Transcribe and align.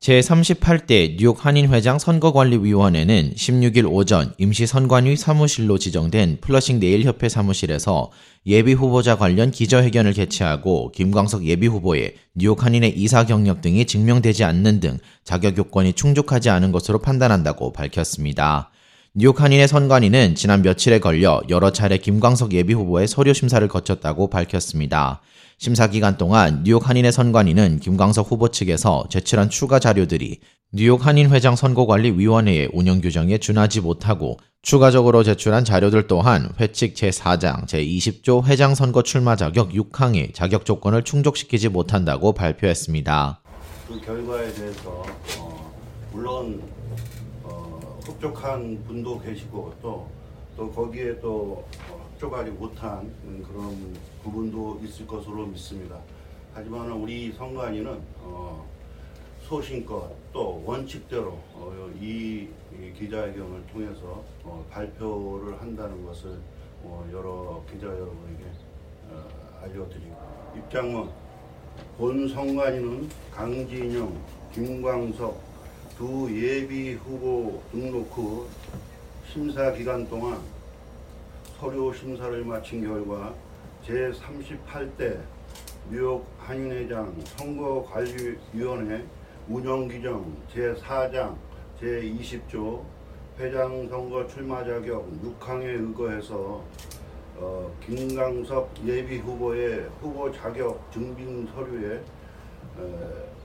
제38대 0.00 1.16
뉴욕 1.18 1.44
한인회장 1.44 1.98
선거관리위원회는 1.98 3.34
16일 3.36 3.86
오전 3.86 4.32
임시선관위 4.38 5.14
사무실로 5.14 5.76
지정된 5.76 6.38
플러싱 6.40 6.80
네일협회 6.80 7.28
사무실에서 7.28 8.10
예비 8.46 8.72
후보자 8.72 9.16
관련 9.16 9.50
기자회견을 9.50 10.14
개최하고 10.14 10.92
김광석 10.92 11.44
예비 11.44 11.66
후보의 11.66 12.14
뉴욕 12.34 12.64
한인의 12.64 12.96
이사 12.96 13.26
경력 13.26 13.60
등이 13.60 13.84
증명되지 13.84 14.42
않는 14.42 14.80
등 14.80 14.96
자격 15.22 15.58
요건이 15.58 15.92
충족하지 15.92 16.48
않은 16.48 16.72
것으로 16.72 17.00
판단한다고 17.00 17.74
밝혔습니다. 17.74 18.70
뉴욕 19.12 19.40
한인의 19.40 19.66
선관위는 19.66 20.36
지난 20.36 20.62
며칠에 20.62 21.00
걸려 21.00 21.42
여러 21.48 21.72
차례 21.72 21.98
김광석 21.98 22.52
예비 22.52 22.74
후보의 22.74 23.08
서류 23.08 23.34
심사를 23.34 23.66
거쳤다고 23.66 24.30
밝혔습니다. 24.30 25.20
심사 25.58 25.88
기간 25.88 26.16
동안 26.16 26.62
뉴욕 26.62 26.88
한인의 26.88 27.10
선관위는 27.10 27.80
김광석 27.80 28.30
후보 28.30 28.52
측에서 28.52 29.06
제출한 29.10 29.50
추가 29.50 29.80
자료들이 29.80 30.38
뉴욕 30.72 31.04
한인 31.04 31.28
회장 31.30 31.56
선거관리위원회의 31.56 32.68
운영 32.72 33.00
규정에 33.00 33.38
준하지 33.38 33.80
못하고 33.80 34.38
추가적으로 34.62 35.24
제출한 35.24 35.64
자료들 35.64 36.06
또한 36.06 36.52
회칙 36.60 36.94
제4장 36.94 37.66
제20조 37.66 38.44
회장 38.44 38.76
선거 38.76 39.02
출마 39.02 39.34
자격 39.34 39.70
6항의 39.72 40.34
자격 40.34 40.64
조건을 40.64 41.02
충족시키지 41.02 41.68
못한다고 41.68 42.32
발표했습니다. 42.32 43.40
그 43.88 44.00
결과에 44.00 44.52
대해서 44.52 45.04
어, 45.40 45.74
물론 46.12 46.62
흡족한 48.10 48.82
분도 48.84 49.18
계시고 49.20 49.72
또, 49.80 50.08
또 50.56 50.70
거기에 50.70 51.20
또 51.20 51.64
합족하지 52.12 52.50
못한 52.50 53.10
그런 53.46 53.96
부분도 54.22 54.80
있을 54.84 55.06
것으로 55.06 55.46
믿습니다. 55.46 55.98
하지만 56.52 56.90
우리 56.90 57.32
선관위는 57.32 58.00
어, 58.22 58.66
소신껏 59.42 60.10
또 60.32 60.62
원칙대로 60.64 61.38
어, 61.54 61.90
이, 62.00 62.48
이 62.72 62.92
기자회견을 62.98 63.66
통해서 63.72 64.22
어, 64.44 64.64
발표를 64.70 65.60
한다는 65.60 66.04
것을 66.04 66.38
어, 66.82 67.08
여러 67.12 67.62
기자 67.70 67.86
여러분에게 67.86 68.44
어, 69.10 69.28
알려드리고 69.62 70.16
입장문 70.56 71.10
본 71.96 72.28
선관위는 72.28 73.08
강진영, 73.32 74.12
김광석, 74.52 75.49
두 76.00 76.30
예비 76.34 76.94
후보 76.94 77.62
등록 77.70 78.10
후 78.16 78.46
심사 79.30 79.70
기간 79.70 80.08
동안 80.08 80.40
서류 81.58 81.92
심사를 81.92 82.42
마친 82.42 82.82
결과 82.88 83.34
제38대 83.86 85.20
뉴욕 85.90 86.26
한인회장 86.38 87.14
선거관리위원회 87.36 89.04
운영규정 89.46 90.36
제4장 90.54 91.36
제20조 91.82 92.82
회장 93.38 93.86
선거 93.90 94.26
출마 94.26 94.64
자격 94.64 95.06
6항에 95.22 95.64
의거해서 95.64 96.64
어, 97.36 97.70
김강석 97.84 98.72
예비 98.86 99.18
후보의 99.18 99.90
후보 100.00 100.32
자격 100.32 100.90
증빙 100.90 101.46
서류에 101.48 101.96
에, 101.96 103.39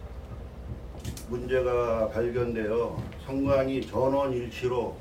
문제가 1.30 2.10
발견되어 2.10 2.98
선관위 3.26 3.88
전원 3.88 4.34
일치로 4.34 4.96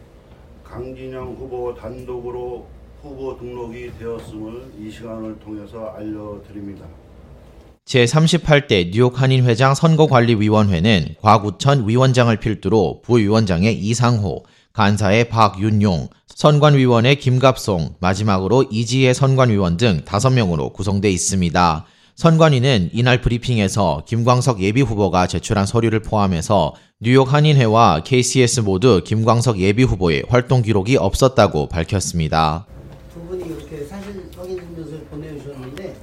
강진영 0.65 1.35
후보 1.35 1.75
단독으로 1.75 2.67
후보 3.03 3.39
등록이 3.39 3.91
되었음을 3.99 4.73
이 4.81 4.91
시간을 4.91 5.39
통해서 5.39 5.95
알려드립니다. 5.97 6.87
제38대 7.85 8.91
뉴욕 8.93 9.21
한인회장 9.21 9.75
선거관리위원회는 9.75 11.17
과구천 11.21 11.87
위원장을 11.87 12.35
필두로 12.39 13.03
부위원장의 13.03 13.79
이상호, 13.79 14.45
간사의 14.73 15.29
박윤용, 15.29 16.09
선관위원의 16.29 17.17
김갑송, 17.17 17.97
마지막으로 18.01 18.65
이지혜 18.71 19.13
선관위원 19.13 19.77
등 19.77 20.01
5명으로 20.07 20.73
구성돼 20.73 21.11
있습니다. 21.11 21.85
선관위는 22.17 22.91
이날 22.93 23.21
브리핑에서 23.21 24.05
김광석 24.07 24.61
예비 24.61 24.83
후보가 24.83 25.27
제출한 25.27 25.67
서류를 25.67 25.99
포함해서 25.99 26.75
뉴욕 27.01 27.33
한인회와 27.33 28.05
KCS 28.05 28.61
모두 28.61 29.03
김광석 29.05 29.59
예비 29.59 29.83
후보의 29.83 30.23
활동 30.29 30.63
기록이 30.63 30.97
없었다고 30.97 31.69
밝혔습니다. 31.69 32.67
두 33.13 33.21
분이 33.21 33.47
이렇게 33.47 33.85
사실 33.85 34.31
확인 34.37 34.61
증명서를 34.61 35.01
보내주셨는데 35.07 35.97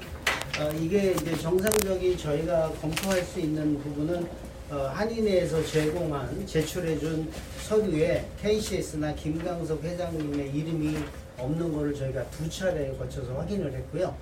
어, 0.60 0.70
이게 0.82 1.14
이제 1.14 1.38
정상적인 1.38 2.18
저희가 2.18 2.72
검토할 2.82 3.24
수 3.24 3.40
있는 3.40 3.82
부분은 3.82 4.28
어, 4.70 4.92
한인회에서 4.94 5.66
제공한 5.66 6.46
제출해준 6.46 7.32
서류에 7.70 8.26
KCS나 8.42 9.16
김광석 9.16 9.82
회장님의 9.82 10.52
이름이 10.54 10.98
없는 11.38 11.74
것을 11.74 11.96
저희가 11.96 12.30
두 12.32 12.50
차례 12.50 12.92
거쳐서 12.98 13.34
확인을 13.34 13.74
했고요. 13.74 14.14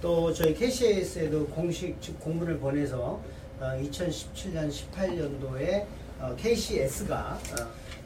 또 0.00 0.32
저희 0.32 0.54
KCS에도 0.54 1.46
공식 1.46 1.96
공문을 2.20 2.58
보내서 2.58 3.20
2017년 3.60 4.70
18년도에 4.70 5.84
KCS가 6.36 7.38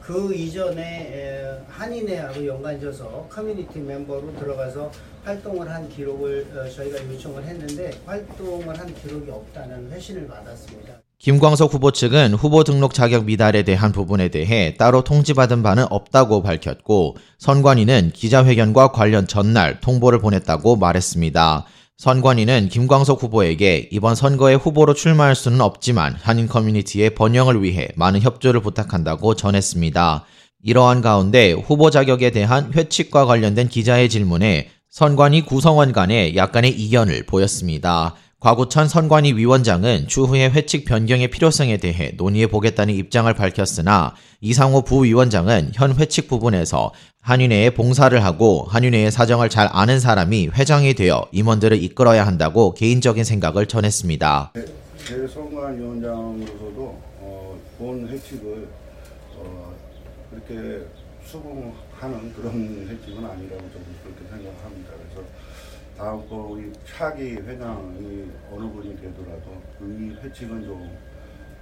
그 0.01 0.33
이전에 0.33 1.59
한인회하고 1.69 2.45
연관져서 2.45 3.27
커뮤니티 3.29 3.79
멤버로 3.79 4.33
들어가서 4.39 4.91
활동을 5.23 5.69
한 5.69 5.87
기록을 5.87 6.47
어, 6.55 6.69
저희가 6.69 6.97
요청을 7.07 7.43
했는데 7.43 7.91
활동을 8.05 8.77
한 8.77 8.93
기록이 8.95 9.29
없다는 9.29 9.91
회신을 9.91 10.27
받았습니다. 10.27 10.95
김광석 11.19 11.71
후보 11.71 11.91
측은 11.91 12.33
후보 12.33 12.63
등록 12.63 12.95
자격 12.95 13.25
미달에 13.25 13.61
대한 13.61 13.91
부분에 13.91 14.29
대해 14.29 14.75
따로 14.75 15.03
통지받은 15.03 15.61
바는 15.61 15.85
없다고 15.91 16.41
밝혔고 16.41 17.15
선관위는 17.37 18.11
기자회견과 18.15 18.91
관련 18.91 19.27
전날 19.27 19.79
통보를 19.81 20.17
보냈다고 20.17 20.77
말했습니다. 20.77 21.65
선관위는 22.01 22.69
김광석 22.69 23.21
후보에게 23.21 23.87
이번 23.91 24.15
선거에 24.15 24.55
후보로 24.55 24.95
출마할 24.95 25.35
수는 25.35 25.61
없지만 25.61 26.15
한인 26.19 26.47
커뮤니티의 26.47 27.11
번영을 27.11 27.61
위해 27.61 27.89
많은 27.95 28.23
협조를 28.23 28.61
부탁한다고 28.61 29.35
전했습니다. 29.35 30.25
이러한 30.63 31.01
가운데 31.01 31.51
후보 31.51 31.91
자격에 31.91 32.31
대한 32.31 32.73
회칙과 32.73 33.27
관련된 33.27 33.69
기자의 33.69 34.09
질문에 34.09 34.71
선관위 34.89 35.43
구성원 35.43 35.91
간에 35.91 36.35
약간의 36.35 36.71
이견을 36.71 37.27
보였습니다. 37.27 38.15
과구천 38.41 38.87
선관위 38.87 39.33
위원장은 39.33 40.07
추후에 40.07 40.49
회칙 40.49 40.83
변경의 40.85 41.27
필요성에 41.27 41.77
대해 41.77 42.11
논의해 42.17 42.47
보겠다는 42.47 42.91
입장을 42.95 43.31
밝혔으나 43.31 44.15
이상호 44.41 44.81
부위원장은 44.81 45.73
현 45.75 45.95
회칙 45.95 46.27
부분에서 46.27 46.91
한윤회에 47.21 47.69
봉사를 47.75 48.25
하고 48.25 48.65
한윤회의 48.67 49.11
사정을 49.11 49.49
잘 49.49 49.69
아는 49.71 49.99
사람이 49.99 50.49
회장이 50.55 50.95
되어 50.95 51.27
임원들을 51.31 51.83
이끌어야 51.83 52.25
한다고 52.25 52.73
개인적인 52.73 53.23
생각을 53.23 53.67
전했습니다. 53.67 54.53
제 54.97 55.27
선관위원장으로서도 55.27 56.99
어, 57.19 57.59
본 57.77 58.07
회칙을 58.07 58.67
어, 59.35 59.71
그렇게 60.31 60.83
수긍하는 61.25 62.33
그런 62.33 62.87
회칙은 62.89 63.23
아니라고 63.23 63.69
저는 63.69 63.85
그렇게 64.01 64.27
생각합니다. 64.31 64.93
그래서 64.97 65.29
다음번 65.97 66.39
우리 66.39 66.71
차기 66.85 67.35
회장이 67.35 68.31
어느 68.51 68.71
분이 68.71 68.95
되더라도 68.95 69.61
이 69.81 70.15
회칙은 70.21 70.63
좀, 70.63 70.97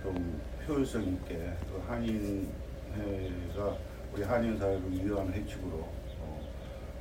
좀 0.03 0.41
효율성 0.67 1.03
있게 1.03 1.51
그 1.69 1.81
한인회가 1.87 3.77
우리 4.13 4.23
한인 4.23 4.57
사회를 4.57 4.81
위한 4.91 5.31
회칙으로 5.33 5.77
어, 5.77 6.49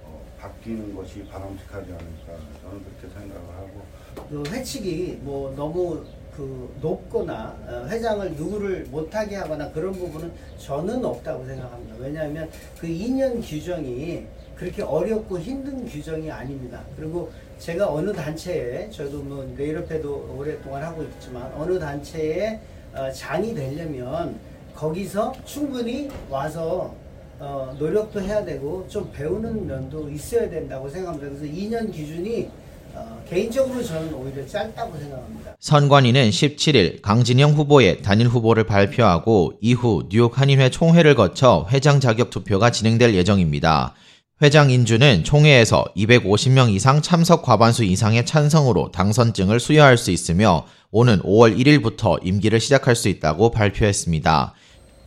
어, 0.05 0.27
바뀌는 0.38 0.94
것이 0.94 1.25
바람직하지 1.27 1.93
않을까 1.93 2.44
저는 2.62 2.84
그렇게 2.84 3.15
생각을 3.15 3.49
하고 3.55 3.83
그 4.28 4.43
회칙이 4.50 5.21
뭐 5.22 5.55
너무 5.55 6.05
그 6.37 6.72
높거나 6.81 7.56
어, 7.67 7.87
회장을 7.88 8.33
누구를 8.33 8.87
못하게 8.91 9.37
하거나 9.37 9.71
그런 9.72 9.93
부분은 9.93 10.32
저는 10.58 11.05
없다고 11.05 11.44
생각합니다. 11.47 11.97
왜냐하면 11.99 12.50
그 12.79 12.87
2년 12.87 13.43
규정이 13.43 14.26
그렇게 14.58 14.82
어렵고 14.82 15.38
힘든 15.38 15.87
규정이 15.87 16.31
아닙니다. 16.31 16.82
그리고 16.96 17.31
제가 17.58 17.93
어느 17.93 18.12
단체에 18.12 18.90
저도 18.90 19.22
뭐 19.22 19.44
내일협회도 19.56 20.34
오랫동안 20.37 20.82
하고 20.82 21.05
있지만 21.05 21.50
어느 21.56 21.78
단체에 21.78 22.58
어, 22.93 23.10
장이 23.12 23.55
되려면 23.55 24.38
거기서 24.75 25.32
충분히 25.44 26.10
와서 26.28 26.93
어, 27.38 27.72
노력도 27.78 28.20
해야 28.20 28.44
되고 28.44 28.84
좀 28.88 29.12
배우는 29.12 29.66
면도 29.66 30.10
있어야 30.10 30.50
된다고 30.50 30.88
생각합니다. 30.88 31.28
그래서 31.28 31.44
2년 31.44 31.93
기준이 31.93 32.49
어, 32.94 33.22
개인적으로 33.28 33.81
저는 33.81 34.12
오히려 34.12 34.44
짧다고 34.44 34.99
생각합니다. 34.99 35.54
선관위는 35.61 36.31
17일 36.31 37.00
강진영 37.00 37.52
후보의 37.52 38.02
단일 38.02 38.26
후보를 38.26 38.64
발표하고 38.64 39.52
이후 39.61 40.08
뉴욕 40.08 40.37
한인회 40.37 40.70
총회를 40.70 41.14
거쳐 41.14 41.64
회장 41.70 42.00
자격 42.00 42.31
투표가 42.31 42.72
진행될 42.72 43.14
예정입니다. 43.14 43.94
회장 44.40 44.70
인주는 44.70 45.25
총회에서 45.25 45.85
250명 45.96 46.73
이상 46.73 47.02
참석 47.02 47.43
과반수 47.43 47.82
이상의 47.82 48.25
찬성으로 48.25 48.93
당선증을 48.93 49.58
수여할 49.58 49.99
수 49.99 50.12
있으며 50.12 50.64
오는 50.93 51.19
5월 51.23 51.58
1일부터 51.58 52.25
임기를 52.25 52.61
시작할 52.61 52.94
수 52.94 53.08
있다고 53.08 53.50
발표했습니다. 53.50 54.55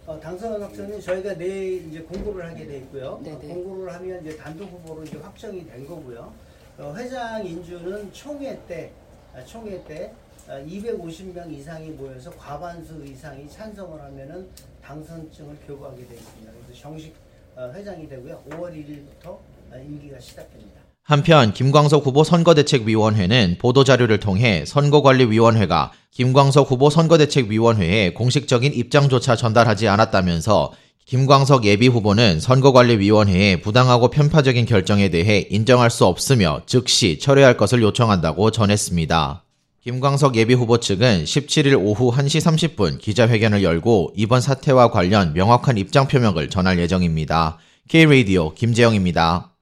어, 0.08 0.20
당선 0.20 0.62
확정은 0.62 1.00
저희가 1.00 1.36
내일 1.36 1.88
이제 1.88 2.02
공고를 2.02 2.46
하게 2.46 2.68
돼 2.68 2.78
있고요. 2.80 3.22
네네. 3.24 3.38
어, 3.38 3.40
공고를 3.40 3.94
하면 3.94 4.20
이제 4.26 4.36
단독 4.36 4.66
후보로 4.66 5.04
이제 5.06 5.18
확정이 5.20 5.66
된 5.66 5.88
거고요. 5.88 6.34
어, 6.80 6.94
회장 6.98 7.46
인주는 7.46 8.12
총회 8.12 8.60
때 8.68 8.92
아, 9.34 9.42
총회 9.46 9.82
때 9.86 10.12
아, 10.50 10.60
250명 10.60 11.54
이상이 11.54 11.92
모여서 11.92 12.32
과반수 12.32 13.02
이상이 13.06 13.50
찬성을 13.50 13.98
하면은 13.98 14.50
당선증을 14.84 15.56
교부하게 15.66 16.06
돼 16.06 16.16
있습니다. 16.16 16.52
그래서 16.66 16.82
정식 16.82 17.14
어, 17.14 17.31
회장이 17.70 18.08
되고요. 18.10 18.44
5월 18.50 18.72
1일부터 18.74 19.38
아, 19.72 19.78
임기가 19.78 20.20
시작됩니다. 20.20 20.82
한편 21.04 21.54
김광석 21.54 22.06
후보 22.06 22.24
선거대책위원회는 22.24 23.58
보도자료를 23.60 24.20
통해 24.20 24.64
선거관리위원회가 24.66 25.92
김광석 26.12 26.70
후보 26.72 26.90
선거대책위원회에 26.90 28.14
공식적인 28.14 28.74
입장조차 28.74 29.36
전달하지 29.36 29.88
않았다면서 29.88 30.74
김광석 31.06 31.66
예비 31.66 31.88
후보는 31.88 32.40
선거관리위원회의 32.40 33.62
부당하고 33.62 34.10
편파적인 34.10 34.66
결정에 34.66 35.10
대해 35.10 35.48
인정할 35.50 35.90
수 35.90 36.06
없으며 36.06 36.62
즉시 36.66 37.20
철회할 37.20 37.58
것을 37.58 37.82
요청한다고 37.82 38.52
전했습니다. 38.52 39.44
김광석 39.84 40.36
예비후보 40.36 40.78
측은 40.78 41.24
17일 41.24 41.76
오후 41.76 42.12
1시 42.12 42.76
30분 42.76 43.00
기자회견을 43.00 43.64
열고 43.64 44.14
이번 44.16 44.40
사태와 44.40 44.92
관련 44.92 45.34
명확한 45.34 45.80
입장 45.80 46.08
표명을 46.08 46.52
전할 46.52 46.78
예정입니다. 46.78 47.58
K-Radio 47.88 48.54
김재영입니다. 48.54 49.51